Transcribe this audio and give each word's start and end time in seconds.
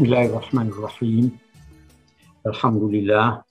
Bismillahirrahmanirrahim. 0.00 1.36
Alhamdulillah. 2.48 3.44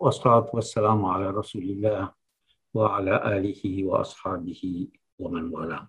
Wassalatu 0.00 0.56
wassalamu 0.56 1.12
ala 1.12 1.28
rasulillah 1.28 2.08
wa 2.72 2.96
ala 2.96 3.20
alihi 3.36 3.84
wa 3.84 4.00
ashabihi 4.00 4.88
wa 5.20 5.28
man 5.28 5.52
wala. 5.52 5.84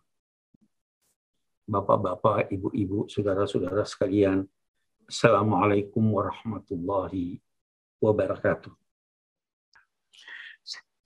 Bapak-bapak, 1.63 2.51
ibu-ibu, 2.51 3.07
saudara-saudara 3.07 3.87
sekalian, 3.87 4.43
Assalamualaikum 5.07 6.04
warahmatullahi 6.11 7.39
wabarakatuh. 8.04 8.75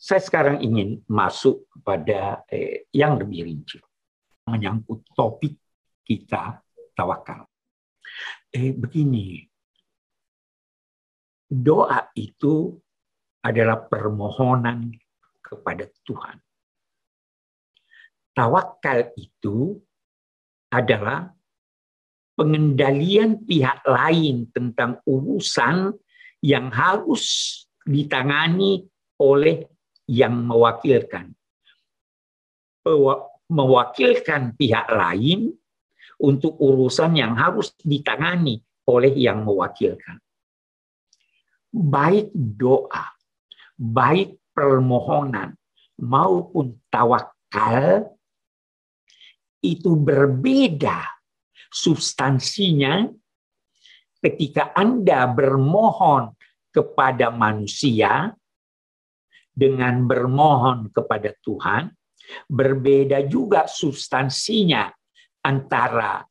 Saya 0.01 0.21
sekarang 0.25 0.65
ingin 0.65 1.05
masuk 1.05 1.69
kepada 1.77 2.41
eh, 2.49 2.89
yang 2.89 3.21
lebih 3.21 3.45
rinci, 3.45 3.77
menyangkut 4.49 5.05
topik 5.13 5.61
kita 6.01 6.57
tawakal. 6.97 7.52
Eh, 8.53 8.69
begini, 8.69 9.41
doa 11.49 12.05
itu 12.13 12.77
adalah 13.41 13.81
permohonan 13.89 14.93
kepada 15.41 15.89
Tuhan. 16.05 16.37
Tawakal 18.37 19.09
itu 19.17 19.77
adalah 20.69 21.33
pengendalian 22.37 23.41
pihak 23.41 23.81
lain 23.89 24.49
tentang 24.53 25.01
urusan 25.05 25.93
yang 26.45 26.69
harus 26.69 27.57
ditangani 27.85 28.85
oleh 29.17 29.65
yang 30.05 30.45
mewakilkan. 30.45 31.33
Mewakilkan 33.49 34.53
pihak 34.57 34.87
lain 34.93 35.57
untuk 36.21 36.57
urusan 36.59 37.17
yang 37.17 37.33
harus 37.33 37.73
ditangani 37.81 38.61
oleh 38.89 39.13
yang 39.15 39.47
mewakilkan. 39.47 40.19
Baik 41.73 42.29
doa, 42.33 43.09
baik 43.79 44.37
permohonan 44.53 45.57
maupun 45.97 46.77
tawakal 46.93 48.13
itu 49.63 49.95
berbeda 49.97 51.01
substansinya 51.73 53.09
ketika 54.21 54.75
Anda 54.77 55.25
bermohon 55.25 56.37
kepada 56.69 57.33
manusia 57.33 58.31
dengan 59.53 60.05
bermohon 60.05 60.89
kepada 60.89 61.33
Tuhan, 61.41 61.93
berbeda 62.49 63.25
juga 63.29 63.69
substansinya 63.69 64.89
antara 65.43 66.23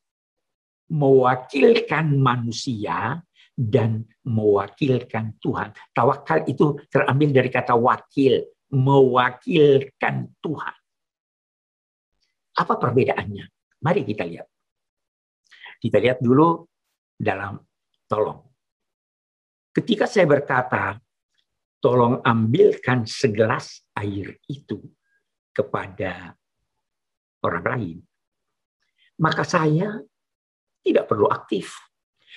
mewakilkan 0.92 2.16
manusia 2.16 3.20
dan 3.52 4.04
mewakilkan 4.24 5.36
Tuhan. 5.40 5.72
Tawakal 5.92 6.48
itu 6.48 6.80
terambil 6.88 7.32
dari 7.32 7.48
kata 7.52 7.76
wakil, 7.76 8.44
mewakilkan 8.72 10.32
Tuhan. 10.40 10.76
Apa 12.52 12.74
perbedaannya? 12.76 13.44
Mari 13.84 14.00
kita 14.04 14.24
lihat. 14.28 14.48
Kita 15.80 15.98
lihat 15.98 16.20
dulu 16.20 16.64
dalam 17.16 17.60
tolong. 18.08 18.40
Ketika 19.72 20.04
saya 20.04 20.28
berkata, 20.28 21.00
tolong 21.80 22.20
ambilkan 22.22 23.08
segelas 23.08 23.82
air 23.96 24.36
itu 24.46 24.78
kepada 25.50 26.36
orang 27.42 27.64
lain 27.66 27.98
maka 29.22 29.46
saya 29.46 30.02
tidak 30.82 31.06
perlu 31.06 31.30
aktif. 31.30 31.78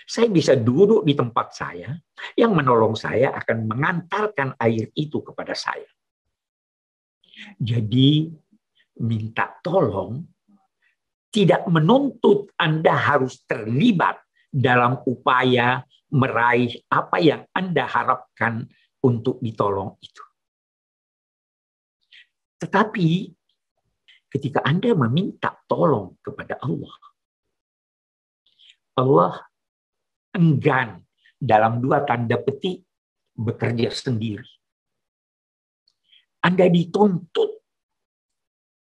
Saya 0.06 0.29
bisa 0.29 0.53
duduk 0.53 1.01
di 1.01 1.18
tempat 1.18 1.57
saya, 1.57 1.90
yang 2.38 2.53
menolong 2.53 2.94
saya 2.94 3.34
akan 3.34 3.66
mengantarkan 3.66 4.53
air 4.62 4.94
itu 4.94 5.25
kepada 5.25 5.57
saya. 5.57 5.90
Jadi, 7.57 8.29
minta 9.01 9.50
tolong 9.66 10.22
tidak 11.34 11.66
menuntut 11.68 12.53
Anda 12.56 12.94
harus 12.94 13.41
terlibat 13.50 14.22
dalam 14.53 15.01
upaya 15.09 15.81
meraih 16.13 16.85
apa 16.88 17.18
yang 17.19 17.41
Anda 17.51 17.90
harapkan 17.90 18.69
untuk 19.01 19.41
ditolong 19.41 19.97
itu. 20.00 20.24
Tetapi 22.62 23.35
ketika 24.35 24.59
Anda 24.68 24.91
meminta 24.91 25.56
tolong 25.63 26.19
kepada 26.19 26.59
Allah, 26.59 26.96
Allah 29.00 29.34
enggan 30.35 31.00
dalam 31.40 31.79
dua 31.79 32.03
tanda 32.03 32.35
petik 32.35 32.84
bekerja 33.31 33.88
sendiri. 33.95 34.44
Anda 36.44 36.68
dituntut 36.68 37.63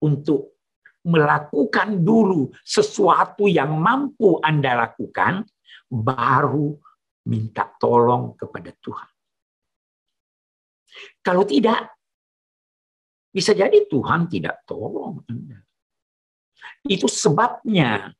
untuk 0.00 0.56
melakukan 1.04 2.00
dulu 2.00 2.48
sesuatu 2.64 3.44
yang 3.44 3.76
mampu 3.76 4.40
Anda 4.40 4.88
lakukan, 4.88 5.44
baru 5.92 6.72
minta 7.28 7.68
tolong 7.76 8.32
kepada 8.34 8.72
Tuhan. 8.80 9.08
Kalau 11.20 11.44
tidak, 11.44 11.93
bisa 13.34 13.50
jadi 13.50 13.90
Tuhan 13.90 14.30
tidak 14.30 14.62
tolong 14.62 15.26
Anda. 15.26 15.58
Itu 16.86 17.10
sebabnya 17.10 18.14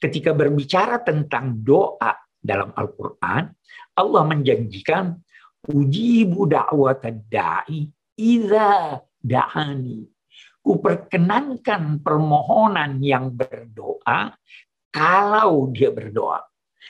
ketika 0.00 0.32
berbicara 0.32 1.04
tentang 1.04 1.60
doa 1.60 2.16
dalam 2.40 2.72
Al-Quran, 2.72 3.52
Allah 4.00 4.22
menjanjikan 4.24 5.12
ujibu 5.68 6.48
da'wat 6.48 7.04
da'i 7.28 7.84
idza 8.16 8.96
da'ani. 9.20 10.08
Kuperkenankan 10.60 12.00
permohonan 12.00 13.00
yang 13.04 13.32
berdoa 13.36 14.32
kalau 14.88 15.68
dia 15.68 15.92
berdoa. 15.92 16.40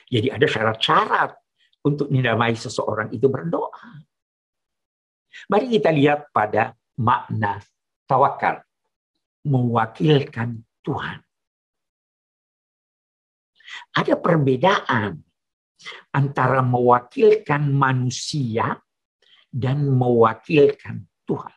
Jadi 0.07 0.31
ada 0.31 0.47
syarat-syarat 0.47 1.31
untuk 1.87 2.11
dinamai 2.11 2.55
seseorang 2.55 3.11
itu 3.15 3.27
berdoa. 3.27 4.07
Mari 5.51 5.67
kita 5.79 5.91
lihat 5.95 6.35
pada 6.35 6.75
makna 7.01 7.59
tawakal 8.05 8.61
mewakilkan 9.49 10.61
Tuhan. 10.85 11.19
Ada 13.97 14.21
perbedaan 14.21 15.17
antara 16.13 16.61
mewakilkan 16.61 17.73
manusia 17.73 18.77
dan 19.49 19.89
mewakilkan 19.89 21.09
Tuhan. 21.25 21.57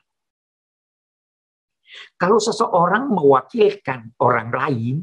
Kalau 2.18 2.42
seseorang 2.42 3.12
mewakilkan 3.12 4.18
orang 4.18 4.50
lain, 4.50 4.96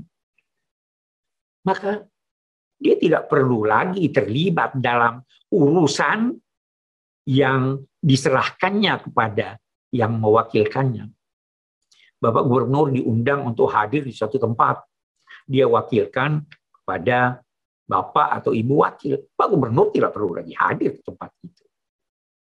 maka 1.63 2.03
dia 2.81 2.97
tidak 2.97 3.29
perlu 3.29 3.69
lagi 3.69 4.09
terlibat 4.11 4.75
dalam 4.81 5.21
urusan 5.53 6.35
yang 7.29 7.79
diserahkannya 8.01 8.95
kepada 9.07 9.61
yang 9.91 10.19
mewakilkannya. 10.19 11.11
Bapak 12.21 12.43
Gubernur 12.47 12.93
diundang 12.93 13.49
untuk 13.49 13.73
hadir 13.73 14.05
di 14.05 14.13
suatu 14.13 14.37
tempat. 14.37 14.85
Dia 15.49 15.67
wakilkan 15.67 16.45
kepada 16.71 17.41
Bapak 17.89 18.29
atau 18.43 18.55
Ibu 18.55 18.75
wakil. 18.87 19.19
Pak 19.35 19.49
Gubernur 19.51 19.91
tidak 19.91 20.15
perlu 20.15 20.37
lagi 20.37 20.55
hadir 20.55 21.01
ke 21.01 21.03
tempat 21.03 21.31
itu. 21.43 21.65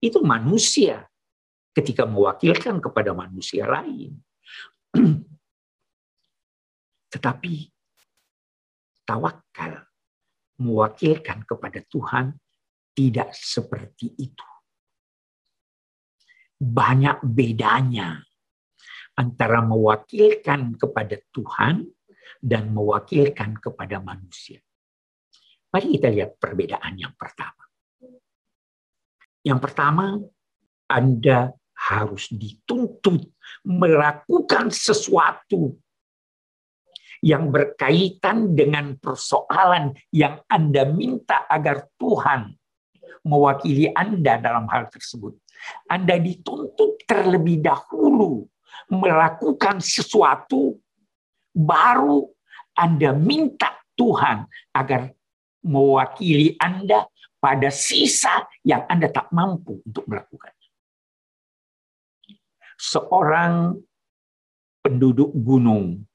Itu 0.03 0.19
manusia 0.25 1.07
ketika 1.71 2.03
mewakilkan 2.03 2.83
kepada 2.83 3.15
manusia 3.15 3.63
lain. 3.69 4.19
Tetapi 7.13 7.53
tawakal 9.07 9.85
mewakilkan 10.59 11.47
kepada 11.47 11.79
Tuhan 11.87 12.35
tidak 12.91 13.31
seperti 13.31 14.11
itu 14.19 14.49
banyak 16.59 17.23
bedanya 17.23 18.19
antara 19.15 19.63
mewakilkan 19.63 20.75
kepada 20.75 21.15
Tuhan 21.31 21.87
dan 22.39 22.71
mewakilkan 22.75 23.55
kepada 23.59 24.03
manusia. 24.03 24.59
Mari 25.71 25.99
kita 25.99 26.07
lihat 26.11 26.35
perbedaan 26.35 26.99
yang 26.99 27.15
pertama. 27.15 27.63
Yang 29.43 29.59
pertama, 29.63 30.19
Anda 30.91 31.55
harus 31.79 32.27
dituntut 32.27 33.23
melakukan 33.63 34.67
sesuatu 34.67 35.79
yang 37.19 37.51
berkaitan 37.51 38.55
dengan 38.55 38.95
persoalan 38.99 39.95
yang 40.11 40.43
Anda 40.47 40.87
minta 40.87 41.47
agar 41.47 41.87
Tuhan 41.99 42.55
mewakili 43.27 43.91
Anda 43.91 44.39
dalam 44.39 44.67
hal 44.71 44.87
tersebut. 44.87 45.35
Anda 45.89 46.15
dituntut 46.17 47.03
terlebih 47.03 47.59
dahulu 47.63 48.47
melakukan 48.89 49.83
sesuatu, 49.83 50.77
baru 51.53 52.25
Anda 52.77 53.11
minta 53.13 53.75
Tuhan 53.97 54.47
agar 54.71 55.11
mewakili 55.65 56.55
Anda 56.55 57.05
pada 57.39 57.67
sisa 57.71 58.47
yang 58.63 58.87
Anda 58.87 59.11
tak 59.11 59.31
mampu 59.35 59.83
untuk 59.83 60.07
melakukannya. 60.07 60.69
Seorang 62.79 63.75
penduduk 64.79 65.35
gunung 65.35 66.07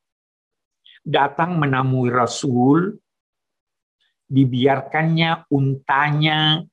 datang 1.05 1.61
menemui 1.61 2.09
Rasul, 2.09 2.97
dibiarkannya 4.25 5.53
untanya 5.53 6.65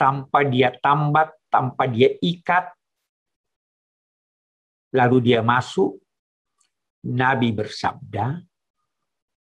tanpa 0.00 0.48
dia 0.48 0.72
tambat, 0.80 1.30
tanpa 1.52 1.84
dia 1.84 2.16
ikat, 2.24 2.72
lalu 4.96 5.20
dia 5.20 5.44
masuk, 5.44 6.00
Nabi 7.04 7.52
bersabda, 7.52 8.40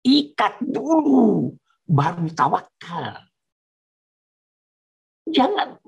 ikat 0.05 0.61
dulu, 0.61 1.57
baru 1.89 2.29
tawakal. 2.37 3.25
Jangan 5.25 5.81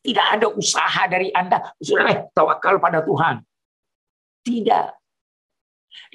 tidak 0.00 0.26
ada 0.40 0.46
usaha 0.56 1.04
dari 1.04 1.28
Anda, 1.36 1.76
sudah 1.76 2.32
tawakal 2.32 2.80
pada 2.80 3.04
Tuhan. 3.04 3.44
Tidak. 4.40 4.86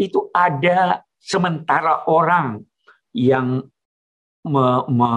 Itu 0.02 0.34
ada 0.34 1.06
sementara 1.22 2.10
orang 2.10 2.66
yang 3.14 3.62
me, 4.42 4.66
me, 4.90 5.12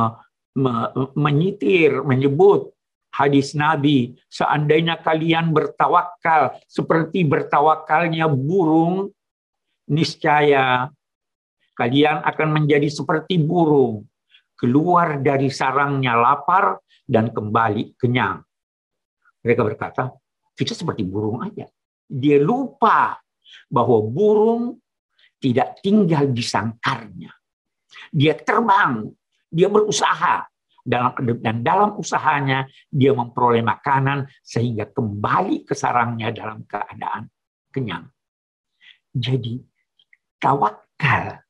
me, 0.52 0.72
menyitir, 1.16 2.04
menyebut 2.04 2.75
hadis 3.16 3.56
Nabi, 3.56 4.12
seandainya 4.28 5.00
kalian 5.00 5.56
bertawakal 5.56 6.60
seperti 6.68 7.24
bertawakalnya 7.24 8.28
burung, 8.28 9.08
niscaya 9.88 10.92
kalian 11.72 12.20
akan 12.20 12.48
menjadi 12.52 12.92
seperti 12.92 13.40
burung, 13.40 14.04
keluar 14.60 15.24
dari 15.24 15.48
sarangnya 15.48 16.12
lapar 16.12 16.76
dan 17.08 17.32
kembali 17.32 17.96
kenyang. 17.96 18.44
Mereka 19.40 19.62
berkata, 19.64 20.12
kita 20.52 20.76
seperti 20.76 21.06
burung 21.06 21.40
aja. 21.40 21.64
Dia 22.04 22.36
lupa 22.40 23.16
bahwa 23.70 24.04
burung 24.04 24.76
tidak 25.40 25.80
tinggal 25.80 26.28
di 26.32 26.42
sangkarnya. 26.42 27.32
Dia 28.10 28.34
terbang, 28.36 29.08
dia 29.46 29.68
berusaha 29.70 30.44
dalam 30.86 31.10
dan 31.42 31.66
dalam 31.66 31.98
usahanya 31.98 32.70
dia 32.86 33.10
memperoleh 33.10 33.60
makanan 33.66 34.30
sehingga 34.46 34.86
kembali 34.94 35.66
ke 35.66 35.74
sarangnya 35.74 36.30
dalam 36.30 36.62
keadaan 36.62 37.26
kenyang. 37.74 38.06
Jadi 39.10 39.58
tawakal 40.38 41.42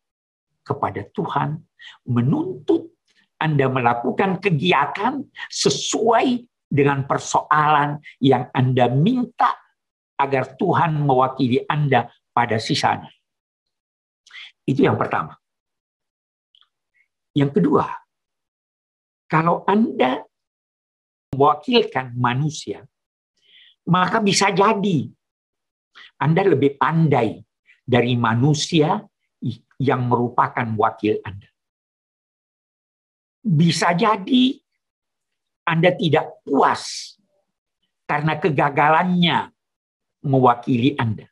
kepada 0.64 1.04
Tuhan 1.12 1.60
menuntut 2.08 2.96
Anda 3.36 3.68
melakukan 3.68 4.40
kegiatan 4.40 5.20
sesuai 5.52 6.48
dengan 6.72 7.04
persoalan 7.04 8.00
yang 8.18 8.48
Anda 8.56 8.88
minta 8.88 9.52
agar 10.16 10.56
Tuhan 10.56 11.04
mewakili 11.04 11.60
Anda 11.68 12.08
pada 12.32 12.56
sisanya. 12.56 13.12
Itu 14.64 14.82
yang 14.82 14.96
pertama. 14.96 15.36
Yang 17.36 17.60
kedua, 17.60 17.84
kalau 19.26 19.66
Anda 19.66 20.22
mewakilkan 21.34 22.14
manusia, 22.16 22.86
maka 23.86 24.22
bisa 24.22 24.50
jadi 24.50 25.10
Anda 26.18 26.42
lebih 26.46 26.78
pandai 26.78 27.42
dari 27.86 28.14
manusia 28.18 29.02
yang 29.78 30.08
merupakan 30.08 30.66
wakil 30.78 31.20
Anda. 31.22 31.50
Bisa 33.46 33.94
jadi 33.94 34.58
anda 35.66 35.90
tidak 35.98 36.46
puas 36.46 37.18
karena 38.06 38.38
kegagalannya 38.38 39.50
mewakili 40.22 40.94
Anda. 40.94 41.26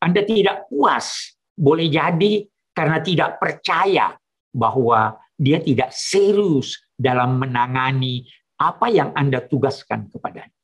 Anda 0.00 0.24
tidak 0.24 0.72
puas, 0.72 1.36
boleh 1.52 1.92
jadi 1.92 2.48
karena 2.72 3.04
tidak 3.04 3.36
percaya 3.36 4.16
bahwa 4.48 5.20
dia 5.34 5.58
tidak 5.58 5.90
serius 5.90 6.78
dalam 6.94 7.42
menangani 7.42 8.26
apa 8.58 8.86
yang 8.90 9.10
Anda 9.18 9.42
tugaskan 9.42 10.08
kepadanya. 10.10 10.54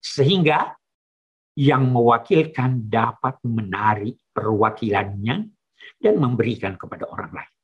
Sehingga 0.00 0.74
yang 1.54 1.92
mewakilkan 1.92 2.88
dapat 2.88 3.38
menarik 3.46 4.18
perwakilannya 4.32 5.36
dan 6.00 6.14
memberikan 6.16 6.74
kepada 6.80 7.04
orang 7.10 7.36
lain. 7.36 7.54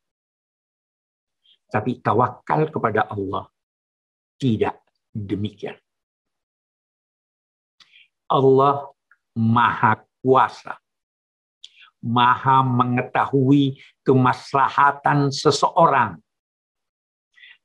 Tapi 1.66 1.98
tawakal 1.98 2.70
kepada 2.70 3.10
Allah 3.10 3.50
tidak 4.38 4.78
demikian. 5.10 5.74
Allah 8.30 8.90
maha 9.38 10.02
kuasa. 10.22 10.78
Maha 12.06 12.62
mengetahui 12.62 13.82
kemaslahatan 14.06 15.34
seseorang. 15.34 16.22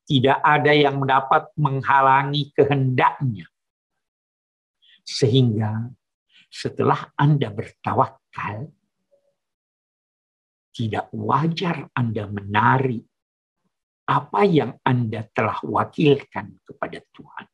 Tidak 0.09 0.41
ada 0.41 0.73
yang 0.73 0.97
dapat 1.05 1.53
menghalangi 1.55 2.49
kehendaknya. 2.57 3.45
Sehingga 5.05 5.93
setelah 6.49 7.13
Anda 7.15 7.53
bertawakal, 7.53 8.73
tidak 10.75 11.07
wajar 11.13 11.87
Anda 11.93 12.27
menarik 12.27 13.05
apa 14.07 14.43
yang 14.43 14.75
Anda 14.83 15.23
telah 15.31 15.63
wakilkan 15.63 16.59
kepada 16.67 16.99
Tuhan. 17.15 17.45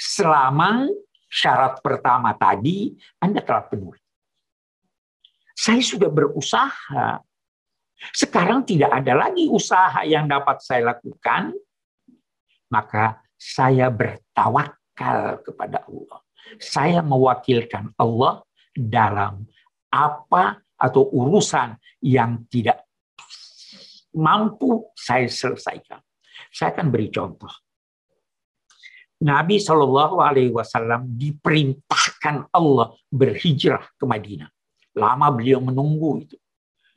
Selama 0.00 0.88
syarat 1.28 1.84
pertama 1.84 2.32
tadi 2.32 2.96
Anda 3.20 3.44
telah 3.44 3.68
penuhi. 3.68 4.00
Saya 5.60 5.84
sudah 5.84 6.08
berusaha. 6.08 7.20
Sekarang 8.16 8.64
tidak 8.64 8.96
ada 8.96 9.12
lagi 9.12 9.44
usaha 9.52 10.00
yang 10.08 10.24
dapat 10.24 10.56
saya 10.64 10.96
lakukan. 10.96 11.52
Maka 12.72 13.20
saya 13.36 13.92
bertawakal 13.92 15.44
kepada 15.44 15.84
Allah. 15.84 16.18
Saya 16.56 17.04
mewakilkan 17.04 17.92
Allah 18.00 18.40
dalam 18.72 19.44
apa 19.92 20.64
atau 20.80 21.12
urusan 21.12 21.76
yang 22.00 22.48
tidak 22.48 22.88
mampu 24.16 24.88
saya 24.96 25.28
selesaikan. 25.28 26.00
Saya 26.48 26.72
akan 26.72 26.88
beri 26.88 27.12
contoh. 27.12 27.52
Nabi 29.20 29.60
Shallallahu 29.60 30.24
Alaihi 30.24 30.56
Wasallam 30.56 31.04
diperintahkan 31.20 32.48
Allah 32.48 32.96
berhijrah 33.12 33.84
ke 34.00 34.08
Madinah. 34.08 34.48
Lama 34.96 35.30
beliau 35.30 35.62
menunggu 35.62 36.26
itu. 36.26 36.36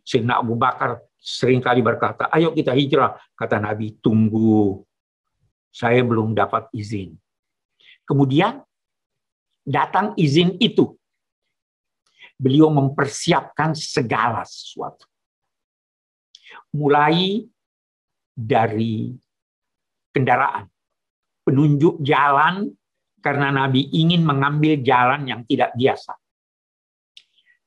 Sehingga 0.03 0.41
Abu 0.43 0.57
Bakar 0.59 0.99
sering 1.15 1.63
kali 1.63 1.79
berkata, 1.79 2.27
ayo 2.33 2.51
kita 2.51 2.75
hijrah. 2.75 3.15
Kata 3.37 3.61
Nabi, 3.61 3.95
tunggu. 4.03 4.83
Saya 5.73 6.05
belum 6.05 6.37
dapat 6.37 6.69
izin. 6.75 7.15
Kemudian 8.03 8.61
datang 9.63 10.13
izin 10.19 10.59
itu. 10.59 10.93
Beliau 12.37 12.67
mempersiapkan 12.73 13.77
segala 13.77 14.43
sesuatu 14.43 15.07
mulai 16.73 17.45
dari 18.33 19.13
kendaraan, 20.09 20.65
penunjuk 21.45 22.01
jalan 22.01 22.73
karena 23.21 23.53
Nabi 23.53 23.93
ingin 23.93 24.25
mengambil 24.25 24.81
jalan 24.81 25.29
yang 25.29 25.41
tidak 25.45 25.71
biasa. 25.77 26.17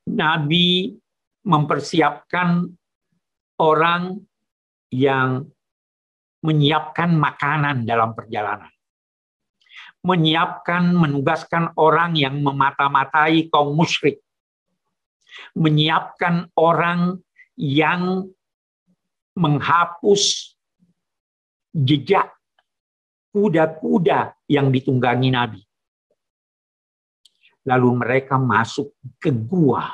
Nabi 0.07 0.95
mempersiapkan 1.43 2.63
orang 3.59 4.23
yang 4.87 5.43
menyiapkan 6.43 7.11
makanan 7.11 7.83
dalam 7.83 8.15
perjalanan. 8.15 8.71
Menyiapkan, 10.07 10.95
menugaskan 10.95 11.75
orang 11.75 12.15
yang 12.15 12.39
memata-matai 12.39 13.51
kaum 13.51 13.75
musyrik. 13.75 14.23
Menyiapkan 15.51 16.47
orang 16.55 17.19
yang 17.59 18.31
menghapus 19.35 20.55
jejak 21.75 22.31
kuda-kuda 23.35 24.33
yang 24.47 24.71
ditunggangi 24.71 25.29
Nabi. 25.29 25.66
Lalu 27.67 27.89
mereka 27.99 28.39
masuk 28.39 28.95
ke 29.19 29.27
gua. 29.27 29.91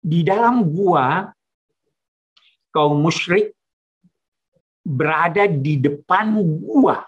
Di 0.00 0.20
dalam 0.20 0.68
gua, 0.68 1.32
kaum 2.68 3.00
musyrik 3.00 3.56
berada 4.84 5.48
di 5.48 5.80
depan 5.80 6.36
gua. 6.60 7.04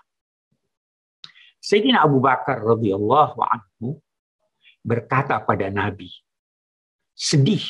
Sayyidina 1.62 2.02
Abu 2.02 2.18
Bakar 2.18 2.58
radhiyallahu 2.58 3.38
anhu 3.38 4.00
berkata 4.82 5.38
pada 5.38 5.70
Nabi, 5.70 6.10
sedih 7.14 7.62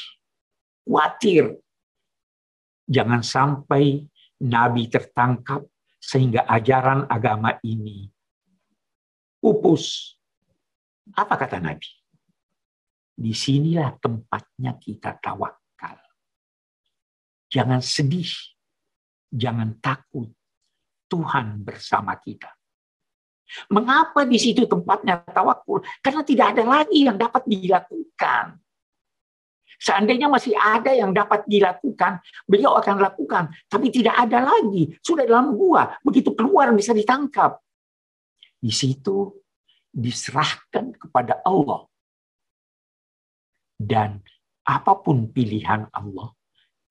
khawatir 0.82 1.60
jangan 2.88 3.22
sampai 3.22 4.02
nabi 4.42 4.90
tertangkap 4.90 5.62
sehingga 6.02 6.42
ajaran 6.50 7.06
agama 7.06 7.60
ini 7.62 8.10
pupus. 9.38 10.16
Apa 11.10 11.34
kata 11.34 11.58
Nabi? 11.58 11.90
Di 13.12 13.34
sinilah 13.34 13.98
tempatnya 13.98 14.78
kita 14.78 15.18
tawakal. 15.18 15.98
Jangan 17.52 17.82
sedih, 17.82 18.30
jangan 19.28 19.76
takut. 19.82 20.30
Tuhan 21.12 21.60
bersama 21.60 22.16
kita. 22.16 22.48
Mengapa 23.68 24.24
di 24.24 24.40
situ 24.40 24.64
tempatnya 24.64 25.20
tawakul? 25.28 25.84
Karena 26.00 26.24
tidak 26.24 26.56
ada 26.56 26.64
lagi 26.64 27.04
yang 27.04 27.20
dapat 27.20 27.44
dilakukan. 27.44 28.56
Seandainya 29.76 30.30
masih 30.30 30.56
ada 30.56 30.94
yang 30.94 31.12
dapat 31.12 31.44
dilakukan, 31.44 32.22
beliau 32.48 32.78
akan 32.80 32.96
lakukan. 33.02 33.52
Tapi 33.66 33.92
tidak 33.92 34.14
ada 34.14 34.40
lagi. 34.40 34.94
Sudah 35.04 35.26
dalam 35.28 35.52
gua. 35.58 35.98
Begitu 36.00 36.32
keluar 36.32 36.72
bisa 36.72 36.96
ditangkap. 36.96 37.60
Di 38.62 38.70
situ 38.70 39.41
diserahkan 39.92 40.96
kepada 40.96 41.44
Allah. 41.44 41.84
Dan 43.76 44.18
apa 44.64 44.92
pun 44.98 45.28
pilihan 45.28 45.86
Allah, 45.92 46.32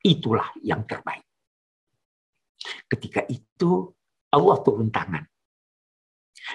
itulah 0.05 0.53
yang 0.62 0.86
terbaik. 0.86 1.25
Ketika 2.86 3.25
itu 3.25 3.89
Allah 4.31 4.58
turun 4.62 4.93
tangan. 4.93 5.25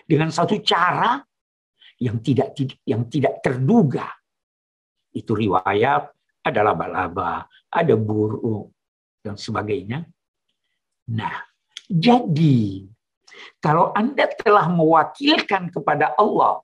Dengan 0.06 0.30
satu 0.30 0.58
cara 0.62 1.18
yang 2.00 2.20
tidak 2.20 2.52
yang 2.84 3.08
tidak 3.08 3.40
terduga. 3.40 4.06
Itu 5.16 5.32
riwayat 5.32 6.12
ada 6.44 6.60
laba-laba, 6.62 7.48
ada 7.72 7.94
burung 7.96 8.70
dan 9.24 9.34
sebagainya. 9.34 10.04
Nah, 11.10 11.36
jadi 11.88 12.86
kalau 13.60 13.92
Anda 13.92 14.28
telah 14.32 14.68
mewakilkan 14.70 15.72
kepada 15.72 16.14
Allah 16.16 16.62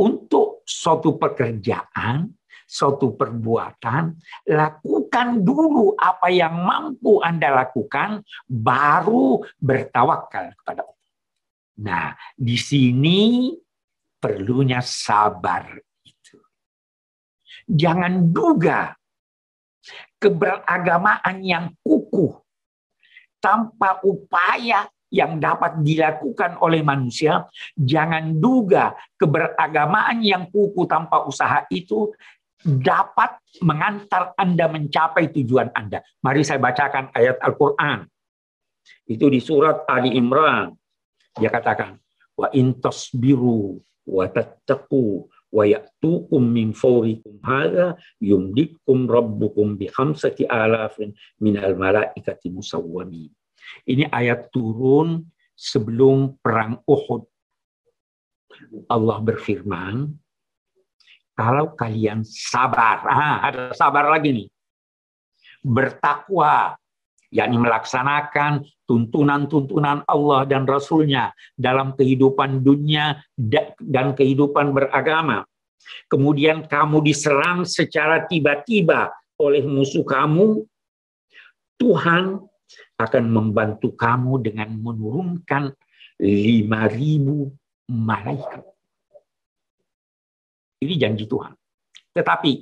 untuk 0.00 0.64
suatu 0.64 1.20
pekerjaan, 1.20 2.32
suatu 2.70 3.18
perbuatan, 3.18 4.16
lakukan 4.48 5.28
dulu 5.42 5.98
apa 5.98 6.30
yang 6.30 6.54
mampu 6.54 7.18
Anda 7.20 7.66
lakukan, 7.66 8.24
baru 8.46 9.42
bertawakal 9.58 10.54
kepada 10.62 10.86
Allah. 10.86 11.08
Nah, 11.80 12.08
di 12.36 12.56
sini 12.60 13.50
perlunya 14.20 14.84
sabar 14.84 15.80
itu. 16.04 16.38
Jangan 17.64 18.30
duga 18.30 18.92
keberagamaan 20.20 21.40
yang 21.40 21.72
kukuh 21.80 22.36
tanpa 23.40 23.98
upaya 24.04 24.84
yang 25.10 25.42
dapat 25.42 25.82
dilakukan 25.82 26.62
oleh 26.62 26.86
manusia, 26.86 27.50
jangan 27.74 28.38
duga 28.38 28.94
keberagamaan 29.18 30.22
yang 30.22 30.46
kuku 30.48 30.86
tanpa 30.86 31.26
usaha 31.26 31.66
itu 31.68 32.14
dapat 32.62 33.40
mengantar 33.64 34.36
Anda 34.38 34.70
mencapai 34.70 35.34
tujuan 35.34 35.74
Anda. 35.74 36.04
Mari 36.22 36.46
saya 36.46 36.62
bacakan 36.62 37.10
ayat 37.10 37.42
Al-Quran. 37.42 38.06
Itu 39.08 39.26
di 39.26 39.42
surat 39.42 39.84
Ali 39.90 40.14
Imran. 40.14 40.70
Dia 41.34 41.50
katakan, 41.50 41.98
wa 42.38 42.48
intos 42.54 43.10
biru 43.16 43.80
wa 44.06 44.24
tattaqu 44.30 45.26
wa 45.50 45.64
ya'tukum 45.66 46.42
min 46.42 46.70
fawrikum 46.70 47.42
hadha 47.42 47.98
yumdikum 48.22 49.10
rabbukum 49.10 49.74
bi 49.74 49.90
khamsati 49.90 50.46
alafin 50.46 51.10
minal 51.42 51.74
malaikati 51.74 52.54
musawwamin. 52.54 53.30
Ini 53.86 54.08
ayat 54.10 54.52
turun 54.52 55.24
sebelum 55.56 56.40
perang 56.40 56.80
Uhud. 56.88 57.24
Allah 58.88 59.18
berfirman, 59.24 60.12
kalau 61.32 61.72
kalian 61.72 62.20
sabar, 62.26 63.00
ah, 63.08 63.40
ada 63.40 63.72
sabar 63.72 64.12
lagi 64.12 64.44
nih, 64.44 64.48
bertakwa, 65.64 66.76
yakni 67.32 67.56
melaksanakan 67.56 68.66
tuntunan-tuntunan 68.84 70.04
Allah 70.04 70.44
dan 70.44 70.68
Rasulnya 70.68 71.32
dalam 71.56 71.94
kehidupan 71.96 72.60
dunia 72.60 73.22
dan 73.80 74.12
kehidupan 74.12 74.74
beragama. 74.74 75.46
Kemudian 76.10 76.66
kamu 76.68 77.00
diserang 77.00 77.64
secara 77.64 78.26
tiba-tiba 78.28 79.14
oleh 79.40 79.64
musuh 79.64 80.04
kamu, 80.04 80.66
Tuhan 81.80 82.49
akan 82.98 83.24
membantu 83.30 83.94
kamu 83.96 84.42
dengan 84.44 84.68
menurunkan 84.76 85.72
5.000 86.20 87.90
malaikat. 87.90 88.62
Ini 90.80 90.94
janji 90.96 91.24
Tuhan. 91.28 91.52
Tetapi, 92.16 92.52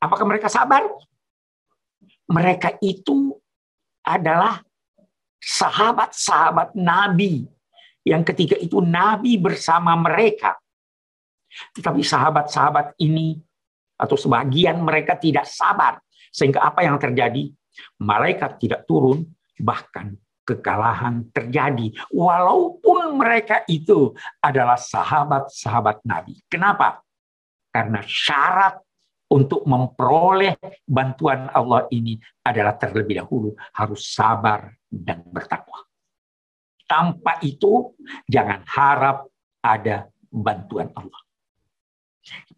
apakah 0.00 0.24
mereka 0.28 0.48
sabar? 0.48 0.84
Mereka 2.24 2.80
itu 2.80 3.36
adalah 4.04 4.60
sahabat-sahabat 5.40 6.72
Nabi 6.76 7.44
yang 8.04 8.24
ketika 8.24 8.56
itu 8.56 8.80
Nabi 8.80 9.36
bersama 9.40 9.96
mereka. 9.96 10.56
Tetapi 11.76 12.00
sahabat-sahabat 12.04 12.96
ini 13.00 13.40
atau 13.96 14.16
sebagian 14.16 14.80
mereka 14.84 15.16
tidak 15.16 15.48
sabar. 15.48 16.00
Sehingga 16.32 16.60
apa 16.64 16.84
yang 16.84 17.00
terjadi? 17.00 17.52
Malaikat 17.98 18.58
tidak 18.60 18.86
turun, 18.88 19.24
bahkan 19.58 20.18
kekalahan 20.44 21.24
terjadi. 21.32 21.90
Walaupun 22.12 23.16
mereka 23.16 23.64
itu 23.66 24.12
adalah 24.44 24.76
sahabat-sahabat 24.76 26.04
Nabi. 26.04 26.38
Kenapa? 26.46 27.00
Karena 27.72 28.04
syarat 28.04 28.78
untuk 29.32 29.64
memperoleh 29.66 30.54
bantuan 30.84 31.50
Allah 31.50 31.88
ini 31.90 32.20
adalah 32.44 32.76
terlebih 32.76 33.24
dahulu 33.24 33.56
harus 33.74 34.14
sabar 34.14 34.70
dan 34.86 35.24
bertakwa. 35.26 35.82
Tanpa 36.84 37.40
itu, 37.40 37.96
jangan 38.28 38.62
harap 38.68 39.26
ada 39.64 40.06
bantuan 40.28 40.92
Allah. 40.92 41.20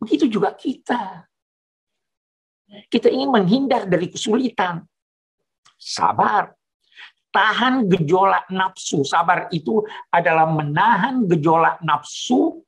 Begitu 0.03 0.27
juga 0.27 0.53
kita. 0.53 1.25
Kita 2.91 3.07
ingin 3.07 3.31
menghindar 3.31 3.87
dari 3.87 4.11
kesulitan 4.11 4.83
sabar. 5.87 6.51
Tahan 7.31 7.87
gejolak 7.87 8.51
nafsu. 8.51 9.07
Sabar 9.07 9.47
itu 9.55 9.87
adalah 10.11 10.51
menahan 10.51 11.23
gejolak 11.31 11.79
nafsu 11.87 12.67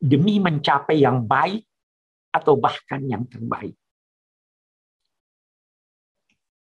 demi 0.00 0.40
mencapai 0.40 1.04
yang 1.04 1.20
baik 1.20 1.68
atau 2.32 2.56
bahkan 2.56 3.02
yang 3.04 3.28
terbaik. 3.28 3.76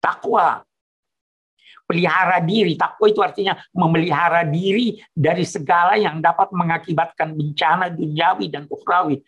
Takwa. 0.02 0.60
Pelihara 1.84 2.40
diri. 2.44 2.76
Takwa 2.76 3.06
itu 3.08 3.20
artinya 3.24 3.56
memelihara 3.72 4.44
diri 4.44 5.00
dari 5.14 5.44
segala 5.46 5.96
yang 5.96 6.20
dapat 6.20 6.52
mengakibatkan 6.52 7.32
bencana 7.32 7.88
duniawi 7.88 8.50
dan 8.52 8.68
ukhrawi. 8.68 9.20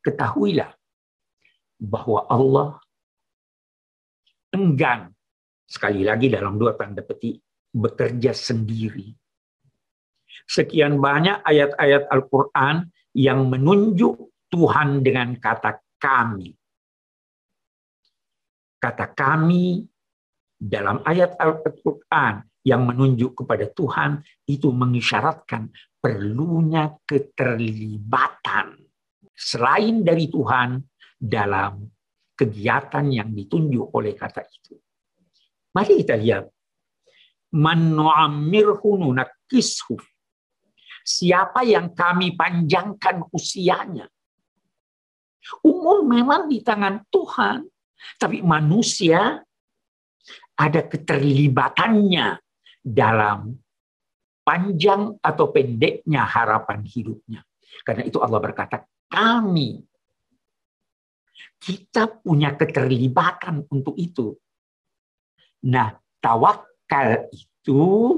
Ketahuilah 0.00 0.70
bahwa 1.82 2.24
Allah 2.30 2.68
enggan 4.56 5.12
sekali 5.68 6.00
lagi 6.00 6.32
dalam 6.32 6.56
dua 6.56 6.72
tanda 6.72 7.04
petik 7.04 7.44
bekerja 7.76 8.32
sendiri. 8.32 9.12
Sekian 10.48 10.96
banyak 10.96 11.44
ayat-ayat 11.44 12.08
Al-Qur'an 12.08 12.88
yang 13.12 13.52
menunjuk 13.52 14.32
Tuhan 14.48 15.04
dengan 15.04 15.36
kata 15.36 15.76
kami. 16.00 16.56
Kata 18.80 19.12
kami 19.12 19.84
dalam 20.56 21.04
ayat 21.04 21.36
Al-Qur'an 21.36 22.40
yang 22.64 22.82
menunjuk 22.88 23.44
kepada 23.44 23.68
Tuhan 23.70 24.24
itu 24.48 24.72
mengisyaratkan 24.72 25.70
perlunya 26.00 26.94
keterlibatan 27.06 28.86
selain 29.36 30.02
dari 30.06 30.26
Tuhan 30.32 30.80
dalam 31.18 31.84
kegiatan 32.36 33.08
yang 33.08 33.32
ditunjuk 33.32 33.90
oleh 33.96 34.12
kata 34.12 34.44
itu. 34.44 34.76
Mari 35.72 36.04
kita 36.04 36.14
lihat. 36.20 36.44
Man 37.56 37.96
nu'ammirhu. 37.96 39.16
Siapa 41.06 41.64
yang 41.64 41.96
kami 41.96 42.36
panjangkan 42.36 43.24
usianya. 43.32 44.06
Umur 45.64 46.04
memang 46.04 46.50
di 46.50 46.60
tangan 46.60 47.00
Tuhan. 47.08 47.64
Tapi 48.20 48.44
manusia 48.44 49.40
ada 50.56 50.80
keterlibatannya 50.84 52.36
dalam 52.82 53.56
panjang 54.46 55.16
atau 55.18 55.50
pendeknya 55.50 56.22
harapan 56.22 56.84
hidupnya. 56.86 57.40
Karena 57.82 58.02
itu 58.06 58.18
Allah 58.22 58.40
berkata, 58.42 58.86
kami 59.10 59.82
Kita 61.56 62.08
punya 62.22 62.54
keterlibatan 62.54 63.66
untuk 63.70 63.96
itu. 63.98 64.36
Nah, 65.66 65.96
tawakal 66.22 67.26
itu 67.32 68.16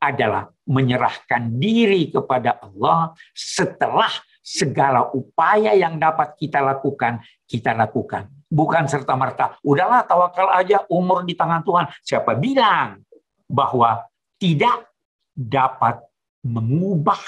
adalah 0.00 0.48
menyerahkan 0.64 1.60
diri 1.60 2.08
kepada 2.08 2.56
Allah 2.62 3.12
setelah 3.36 4.08
segala 4.40 5.12
upaya 5.12 5.76
yang 5.76 6.00
dapat 6.00 6.34
kita 6.40 6.64
lakukan, 6.64 7.20
kita 7.44 7.76
lakukan. 7.76 8.26
Bukan 8.50 8.88
serta-merta, 8.88 9.60
udahlah 9.62 10.02
tawakal 10.08 10.50
aja 10.50 10.82
umur 10.90 11.22
di 11.22 11.36
tangan 11.36 11.62
Tuhan. 11.62 11.86
Siapa 12.02 12.34
bilang 12.34 13.04
bahwa 13.46 14.02
tidak 14.40 14.90
dapat 15.36 16.00
mengubah 16.42 17.20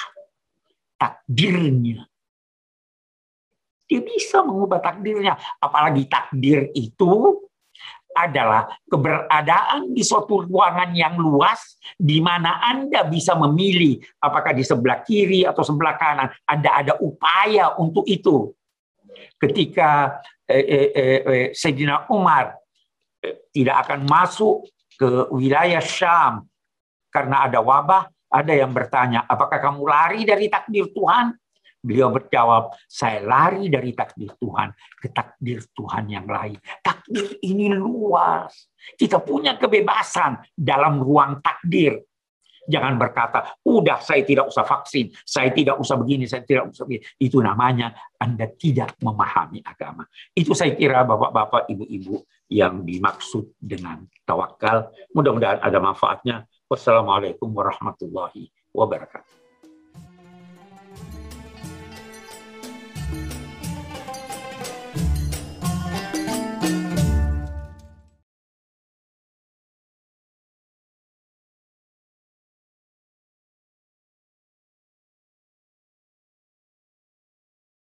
takdirnya. 0.97 2.09
Dia 3.92 4.00
bisa 4.00 4.40
mengubah 4.40 4.80
takdirnya. 4.80 5.37
Apalagi 5.61 6.08
takdir 6.08 6.72
itu 6.72 7.44
adalah 8.16 8.68
keberadaan 8.88 9.92
di 9.92 10.00
suatu 10.00 10.49
ruangan 10.49 10.96
yang 10.96 11.20
luas 11.20 11.76
di 11.96 12.25
mana 12.25 12.61
Anda 12.64 13.04
bisa 13.04 13.37
memilih 13.37 14.00
apakah 14.20 14.56
di 14.56 14.64
sebelah 14.64 15.04
kiri 15.04 15.44
atau 15.44 15.61
sebelah 15.61 16.00
kanan. 16.00 16.32
Anda 16.49 16.72
ada 16.72 16.94
upaya 17.04 17.76
untuk 17.76 18.08
itu. 18.08 18.49
Ketika 19.37 20.20
eh, 20.49 20.64
eh, 20.64 20.88
eh, 20.92 21.20
eh 21.20 21.49
Sayyidina 21.52 22.08
Umar 22.08 22.56
eh, 23.20 23.44
tidak 23.52 23.84
akan 23.88 24.08
masuk 24.08 24.64
ke 24.96 25.28
wilayah 25.28 25.84
Syam 25.84 26.49
karena 27.12 27.44
ada 27.44 27.61
wabah, 27.61 28.08
ada 28.32 28.52
yang 28.56 28.72
bertanya, 28.72 29.28
apakah 29.28 29.61
kamu 29.61 29.84
lari 29.84 30.20
dari 30.25 30.49
takdir 30.49 30.88
Tuhan? 30.96 31.37
Beliau 31.83 32.15
berjawab, 32.15 32.79
saya 32.87 33.19
lari 33.27 33.67
dari 33.67 33.91
takdir 33.91 34.31
Tuhan 34.39 34.71
ke 35.03 35.11
takdir 35.11 35.67
Tuhan 35.75 36.07
yang 36.07 36.31
lain. 36.31 36.55
Takdir 36.79 37.43
ini 37.43 37.75
luas. 37.75 38.71
Kita 38.95 39.19
punya 39.19 39.59
kebebasan 39.59 40.39
dalam 40.55 41.03
ruang 41.03 41.43
takdir. 41.43 41.99
Jangan 42.62 42.95
berkata, 42.95 43.59
udah 43.67 43.99
saya 43.99 44.23
tidak 44.23 44.47
usah 44.47 44.62
vaksin, 44.62 45.11
saya 45.27 45.51
tidak 45.51 45.83
usah 45.83 45.99
begini, 45.99 46.31
saya 46.31 46.47
tidak 46.47 46.71
usah 46.71 46.87
begini. 46.87 47.03
Itu 47.19 47.43
namanya 47.43 47.91
Anda 48.23 48.47
tidak 48.55 48.95
memahami 49.03 49.67
agama. 49.67 50.07
Itu 50.31 50.55
saya 50.55 50.79
kira 50.79 51.03
bapak-bapak, 51.03 51.67
ibu-ibu 51.67 52.23
yang 52.47 52.87
dimaksud 52.87 53.59
dengan 53.59 54.07
tawakal. 54.23 54.95
Mudah-mudahan 55.11 55.59
ada 55.59 55.79
manfaatnya. 55.83 56.47
Wassalamualaikum 56.71 57.51
warahmatullahi 57.51 58.47
wabarakatuh. 58.71 59.41